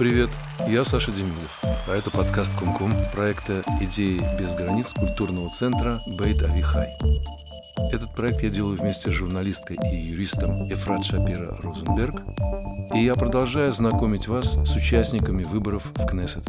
[0.00, 0.30] Привет,
[0.66, 6.88] я Саша Демидов, а это подкаст Кумкум проекта «Идеи без границ» культурного центра Бейт Авихай.
[7.92, 12.14] Этот проект я делаю вместе с журналисткой и юристом Ефрат Шапира Розенберг,
[12.94, 16.48] и я продолжаю знакомить вас с участниками выборов в Кнессет.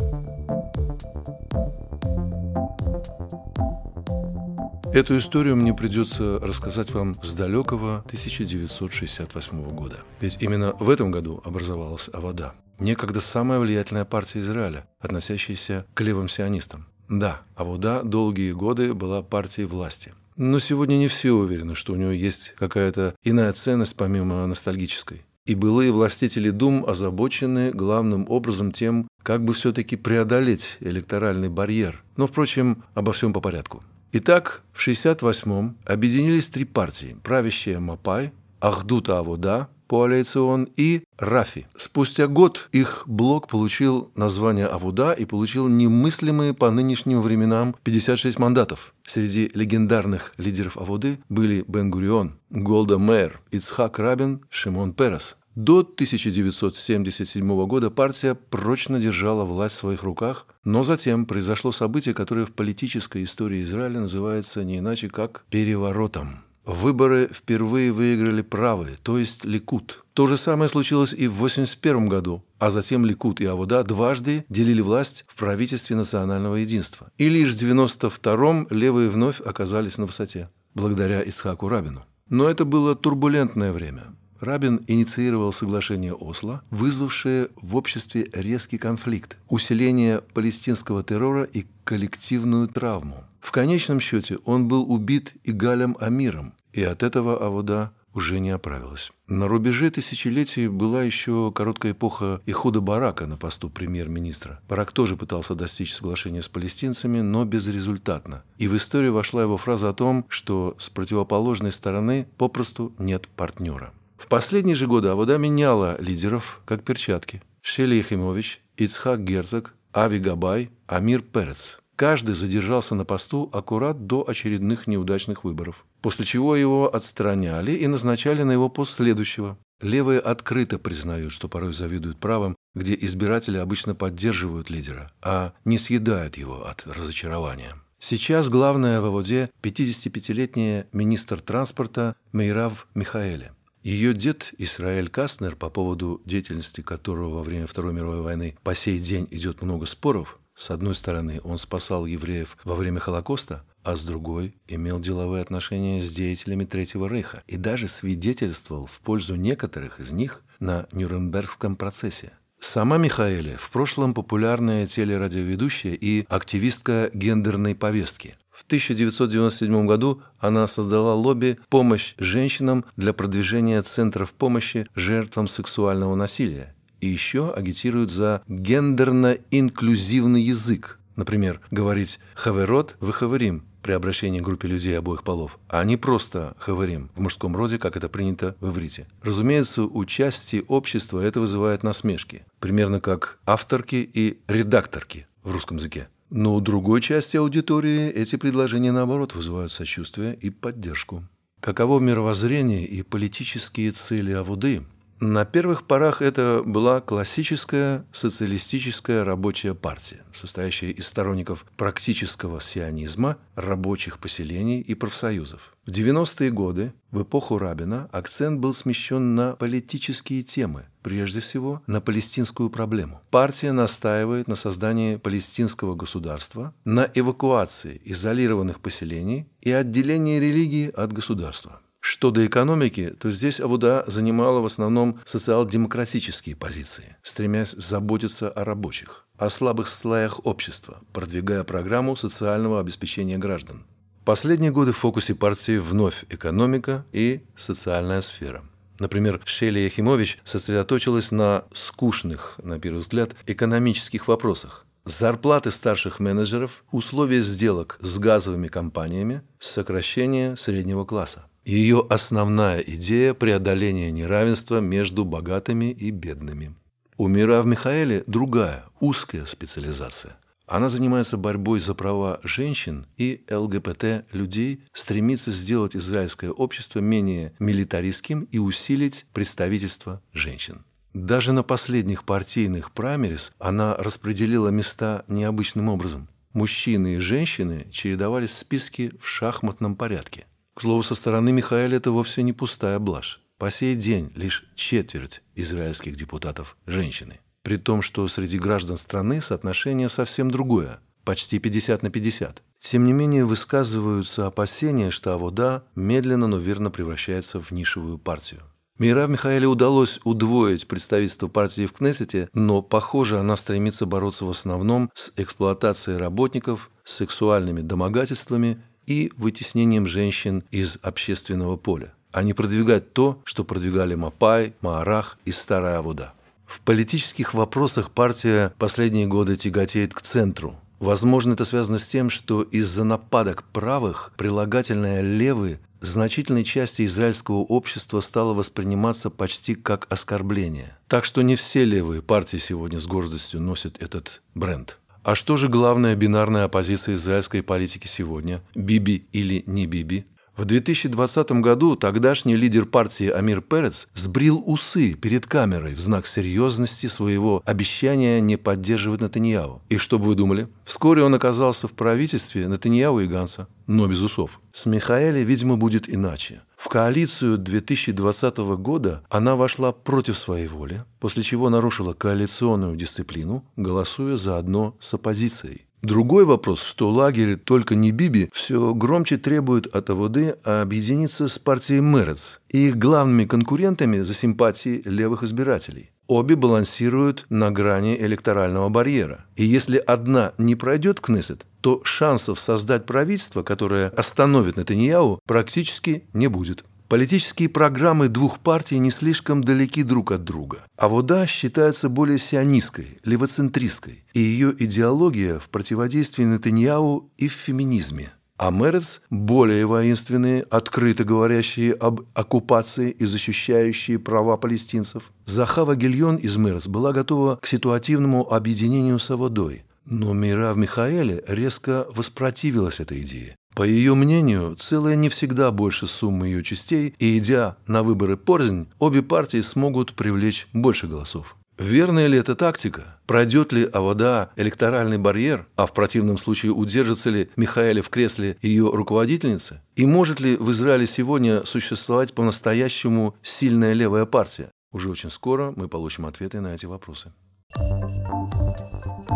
[4.93, 9.97] Эту историю мне придется рассказать вам с далекого 1968 года.
[10.21, 16.27] Ведь именно в этом году образовалась Авода– некогда самая влиятельная партия Израиля, относящаяся к левым
[16.27, 16.87] сионистам.
[17.07, 20.13] Да, Авуда долгие годы была партией власти.
[20.37, 25.21] Но сегодня не все уверены, что у нее есть какая-то иная ценность помимо ностальгической.
[25.45, 32.03] И былые властители Дум озабочены главным образом тем, как бы все-таки преодолеть электоральный барьер.
[32.15, 33.83] Но, впрочем, обо всем по порядку.
[34.13, 41.67] Итак, в 1968-м объединились три партии– правящая Мапай, Ахдута Авода Коалицион и Рафи.
[41.75, 48.93] Спустя год их блок получил название Авуда и получил немыслимые по нынешним временам 56 мандатов.
[49.03, 55.35] Среди легендарных лидеров Авуды были Бен-Гурион, Голда Мэр, Ицхак Рабин, Шимон Перес.
[55.55, 62.45] До 1977 года партия прочно держала власть в своих руках, но затем произошло событие, которое
[62.45, 66.45] в политической истории Израиля называется не иначе как «переворотом».
[66.65, 70.05] Выборы впервые выиграли правые, то есть Ликут.
[70.13, 74.81] То же самое случилось и в 1981 году, а затем Ликут и Авода дважды делили
[74.81, 77.11] власть в правительстве национального единства.
[77.17, 82.05] И лишь в 1992-м левые вновь оказались на высоте, благодаря Исхаку Рабину.
[82.29, 84.15] Но это было турбулентное время.
[84.41, 93.23] Рабин инициировал соглашение Осло, вызвавшее в обществе резкий конфликт, усиление палестинского террора и коллективную травму.
[93.39, 99.11] В конечном счете он был убит Игалем Амиром, и от этого Авода уже не оправилась.
[99.27, 104.59] На рубеже тысячелетий была еще короткая эпоха Ихуда Барака на посту премьер-министра.
[104.67, 108.43] Барак тоже пытался достичь соглашения с палестинцами, но безрезультатно.
[108.57, 113.93] И в историю вошла его фраза о том, что с противоположной стороны попросту нет партнера.
[114.21, 117.41] В последние же годы Авода меняла лидеров, как перчатки.
[117.63, 121.79] Шели Ехимович, Ицхак Герцог, Ави Габай, Амир Перец.
[121.95, 128.43] Каждый задержался на посту аккурат до очередных неудачных выборов, после чего его отстраняли и назначали
[128.43, 129.57] на его пост следующего.
[129.81, 136.37] Левые открыто признают, что порой завидуют правым, где избиратели обычно поддерживают лидера, а не съедают
[136.37, 137.75] его от разочарования.
[137.97, 143.53] Сейчас главная в Аводе 55-летняя министр транспорта Мейрав Михаэля.
[143.83, 148.99] Ее дед Исраэль Кастнер, по поводу деятельности которого во время Второй мировой войны по сей
[148.99, 154.03] день идет много споров, с одной стороны, он спасал евреев во время Холокоста, а с
[154.05, 160.11] другой имел деловые отношения с деятелями Третьего Рейха и даже свидетельствовал в пользу некоторых из
[160.11, 162.33] них на Нюрнбергском процессе.
[162.59, 168.35] Сама Михаэля в прошлом популярная телерадиоведущая и активистка гендерной повестки.
[168.61, 176.75] В 1997 году она создала лобби «Помощь женщинам» для продвижения центров помощи жертвам сексуального насилия
[176.99, 180.99] и еще агитируют за гендерно-инклюзивный язык.
[181.15, 186.55] Например, говорить «хаверот» вы «хаварим» при обращении к группе людей обоих полов, а не просто
[186.59, 189.07] «хаварим» в мужском роде, как это принято в иврите.
[189.23, 196.09] Разумеется, у части общества это вызывает насмешки, примерно как авторки и редакторки в русском языке.
[196.31, 201.27] Но у другой части аудитории эти предложения, наоборот, вызывают сочувствие и поддержку.
[201.59, 204.83] Каково мировоззрение и политические цели Авуды,
[205.21, 214.17] на первых порах это была классическая социалистическая рабочая партия, состоящая из сторонников практического сионизма, рабочих
[214.17, 215.75] поселений и профсоюзов.
[215.85, 222.01] В 90-е годы, в эпоху Рабина, акцент был смещен на политические темы, прежде всего на
[222.01, 223.21] палестинскую проблему.
[223.29, 231.79] Партия настаивает на создании палестинского государства, на эвакуации изолированных поселений и отделении религии от государства.
[232.01, 239.25] Что до экономики, то здесь Авуда занимала в основном социал-демократические позиции, стремясь заботиться о рабочих,
[239.37, 243.85] о слабых слоях общества, продвигая программу социального обеспечения граждан.
[244.25, 248.63] Последние годы в фокусе партии вновь экономика и социальная сфера.
[248.99, 254.85] Например, Шелия Химович сосредоточилась на скучных, на первый взгляд, экономических вопросах.
[255.05, 261.45] Зарплаты старших менеджеров, условия сделок с газовыми компаниями, сокращение среднего класса.
[261.63, 266.75] Ее основная идея– преодоление неравенства между богатыми и бедными.
[267.17, 270.37] У Мира в Михаэле другая, узкая специализация.
[270.65, 278.57] Она занимается борьбой за права женщин и ЛГБТ-людей, стремится сделать израильское общество менее милитаристским и
[278.57, 280.83] усилить представительство женщин.
[281.13, 286.27] Даже на последних партийных праймерис она распределила места необычным образом.
[286.53, 290.45] Мужчины и женщины чередовались в списке в шахматном порядке.
[290.81, 293.39] К слову, со стороны Михаэля это вовсе не пустая блажь.
[293.59, 297.39] По сей день лишь четверть израильских депутатов– женщины.
[297.61, 302.63] При том, что среди граждан страны соотношение совсем другое– почти 50 на 50.
[302.79, 308.63] Тем не менее, высказываются опасения, что Авода медленно, но верно превращается в нишевую партию.
[308.97, 315.11] Мирав Михаэле удалось удвоить представительство партии в Кнессете, но, похоже, она стремится бороться в основном
[315.13, 323.41] с эксплуатацией работников, сексуальными домогательствами и вытеснением женщин из общественного поля, а не продвигать то,
[323.43, 326.33] что продвигали Мапай, Маарах и Старая Авода.
[326.65, 332.61] В политических вопросах партия последние годы тяготеет к центру, Возможно, это связано с тем, что
[332.61, 340.95] из-за нападок правых прилагательное «левый» значительной части израильского общества стало восприниматься почти как оскорбление.
[341.07, 344.99] Так что не все левые партии сегодня с гордостью носят этот бренд.
[345.23, 348.61] А что же главная бинарная оппозиция израильской политики сегодня?
[348.73, 350.25] Биби или не Биби?
[350.57, 357.07] В 2020 году тогдашний лидер партии Амир Перец сбрил усы перед камерой в знак серьезности
[357.07, 359.81] своего обещания не поддерживать Натаньяу.
[359.89, 360.67] И что бы вы думали?
[360.83, 364.59] Вскоре он оказался в правительстве Натаньяу и Ганса, но без усов.
[364.73, 366.61] С Михаэлем, видимо, будет иначе.
[366.75, 374.35] В коалицию 2020 года она вошла против своей воли, после чего нарушила коалиционную дисциплину, голосуя
[374.35, 375.85] заодно с оппозицией.
[376.01, 382.01] Другой вопрос, что лагерь «Только не Биби» все громче требует от АВД объединиться с партией
[382.01, 386.09] Мерец и их главными конкурентами за симпатии левых избирателей.
[386.27, 389.45] Обе балансируют на грани электорального барьера.
[389.55, 396.47] И если одна не пройдет Кнессет, то шансов создать правительство, которое остановит Натаньяу, практически не
[396.47, 396.83] будет.
[397.11, 400.85] Политические программы двух партий не слишком далеки друг от друга.
[400.95, 408.31] А вода считается более сионистской, левоцентристской, и ее идеология в противодействии Натаньяу и в феминизме.
[408.55, 415.33] А Мерец более воинственные, открыто говорящие об оккупации и защищающие права палестинцев.
[415.45, 419.83] Захава Гильон из Мерец была готова к ситуативному объединению с Аводой.
[420.05, 423.57] Но Мира в Михаэле резко воспротивилась этой идее.
[423.81, 428.87] По ее мнению, целая не всегда больше суммы ее частей, и идя на выборы порознь,
[428.99, 431.57] обе партии смогут привлечь больше голосов.
[431.79, 433.17] Верная ли эта тактика?
[433.25, 438.87] Пройдет ли Авода электоральный барьер, а в противном случае удержится ли Михаэля в кресле ее
[438.93, 439.81] руководительницы?
[439.95, 444.69] И может ли в Израиле сегодня существовать по-настоящему сильная левая партия?
[444.91, 447.33] Уже очень скоро мы получим ответы на эти вопросы.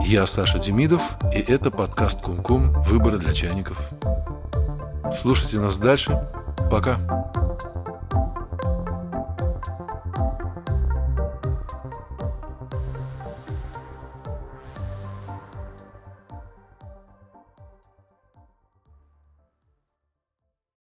[0.06, 1.02] Я Саша Демидов,
[1.34, 2.74] и это подкаст «Кум-Кум.
[2.84, 3.82] Выборы для чайников».
[5.16, 6.28] Слушайте нас дальше.
[6.70, 7.25] Пока.